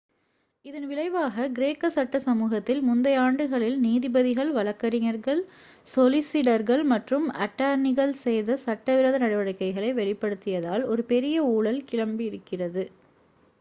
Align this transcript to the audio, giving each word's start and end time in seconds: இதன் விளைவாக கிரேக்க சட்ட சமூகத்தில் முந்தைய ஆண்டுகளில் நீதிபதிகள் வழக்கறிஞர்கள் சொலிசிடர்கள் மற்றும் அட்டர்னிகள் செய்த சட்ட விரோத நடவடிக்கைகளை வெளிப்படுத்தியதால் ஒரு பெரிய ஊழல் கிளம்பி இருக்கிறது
இதன் 0.65 0.85
விளைவாக 0.87 1.45
கிரேக்க 1.49 1.89
சட்ட 1.89 2.19
சமூகத்தில் 2.19 2.79
முந்தைய 2.81 3.19
ஆண்டுகளில் 3.19 3.77
நீதிபதிகள் 3.79 4.49
வழக்கறிஞர்கள் 4.51 5.41
சொலிசிடர்கள் 5.87 6.83
மற்றும் 6.91 7.27
அட்டர்னிகள் 7.39 8.15
செய்த 8.23 8.57
சட்ட 8.63 8.95
விரோத 8.95 9.19
நடவடிக்கைகளை 9.19 9.91
வெளிப்படுத்தியதால் 9.95 10.85
ஒரு 10.85 11.03
பெரிய 11.07 11.43
ஊழல் 11.51 11.83
கிளம்பி 11.85 12.25
இருக்கிறது 12.25 12.85